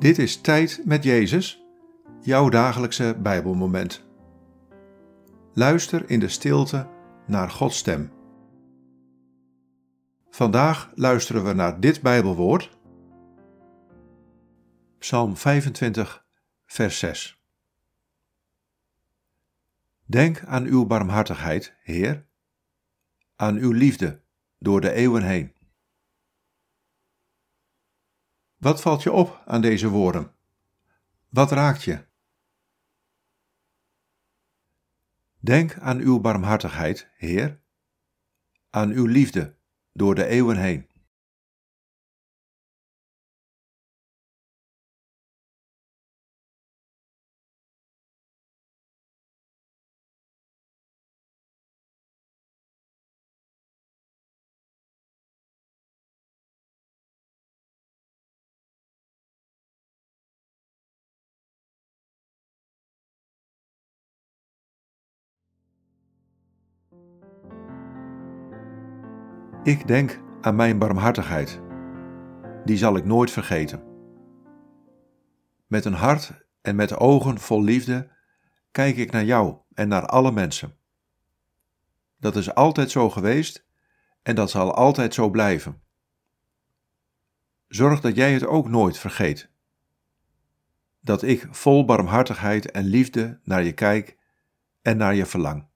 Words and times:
Dit 0.00 0.18
is 0.18 0.40
Tijd 0.40 0.82
met 0.84 1.04
Jezus, 1.04 1.64
jouw 2.20 2.48
dagelijkse 2.48 3.16
Bijbelmoment. 3.22 4.06
Luister 5.52 6.10
in 6.10 6.20
de 6.20 6.28
stilte 6.28 6.88
naar 7.26 7.50
Gods 7.50 7.78
stem. 7.78 8.12
Vandaag 10.30 10.90
luisteren 10.94 11.44
we 11.44 11.52
naar 11.52 11.80
dit 11.80 12.02
Bijbelwoord. 12.02 12.78
Psalm 14.98 15.36
25, 15.36 16.26
vers 16.66 16.98
6. 16.98 17.42
Denk 20.06 20.44
aan 20.44 20.64
uw 20.64 20.86
barmhartigheid, 20.86 21.76
Heer, 21.82 22.26
aan 23.36 23.56
uw 23.56 23.72
liefde 23.72 24.22
door 24.58 24.80
de 24.80 24.92
eeuwen 24.92 25.22
heen. 25.22 25.54
Wat 28.60 28.80
valt 28.80 29.02
je 29.02 29.12
op 29.12 29.42
aan 29.46 29.60
deze 29.60 29.88
woorden? 29.88 30.34
Wat 31.28 31.50
raakt 31.50 31.82
je? 31.82 32.04
Denk 35.38 35.78
aan 35.78 35.98
uw 35.98 36.20
barmhartigheid, 36.20 37.10
Heer, 37.16 37.60
aan 38.70 38.90
uw 38.90 39.06
liefde 39.06 39.56
door 39.92 40.14
de 40.14 40.26
eeuwen 40.26 40.56
heen. 40.56 40.89
Ik 69.62 69.86
denk 69.86 70.20
aan 70.40 70.56
mijn 70.56 70.78
barmhartigheid. 70.78 71.60
Die 72.64 72.76
zal 72.76 72.96
ik 72.96 73.04
nooit 73.04 73.30
vergeten. 73.30 73.82
Met 75.66 75.84
een 75.84 75.94
hart 75.94 76.32
en 76.62 76.76
met 76.76 76.96
ogen 76.96 77.38
vol 77.38 77.62
liefde 77.62 78.10
kijk 78.70 78.96
ik 78.96 79.10
naar 79.10 79.24
jou 79.24 79.56
en 79.74 79.88
naar 79.88 80.06
alle 80.06 80.32
mensen. 80.32 80.76
Dat 82.18 82.36
is 82.36 82.54
altijd 82.54 82.90
zo 82.90 83.10
geweest 83.10 83.66
en 84.22 84.34
dat 84.34 84.50
zal 84.50 84.74
altijd 84.74 85.14
zo 85.14 85.30
blijven. 85.30 85.82
Zorg 87.68 88.00
dat 88.00 88.16
jij 88.16 88.32
het 88.32 88.46
ook 88.46 88.68
nooit 88.68 88.98
vergeet. 88.98 89.50
Dat 91.00 91.22
ik 91.22 91.48
vol 91.50 91.84
barmhartigheid 91.84 92.70
en 92.70 92.84
liefde 92.84 93.40
naar 93.44 93.62
je 93.62 93.72
kijk 93.72 94.18
en 94.82 94.96
naar 94.96 95.14
je 95.14 95.26
verlang. 95.26 95.69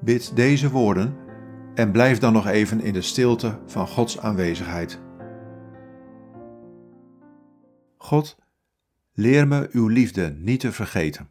Bid 0.00 0.36
deze 0.36 0.70
woorden 0.70 1.16
en 1.74 1.92
blijf 1.92 2.18
dan 2.18 2.32
nog 2.32 2.46
even 2.46 2.80
in 2.80 2.92
de 2.92 3.02
stilte 3.02 3.58
van 3.66 3.88
Gods 3.88 4.18
aanwezigheid. 4.18 5.00
God, 7.96 8.36
leer 9.12 9.48
me 9.48 9.68
uw 9.72 9.86
liefde 9.86 10.34
niet 10.38 10.60
te 10.60 10.72
vergeten. 10.72 11.30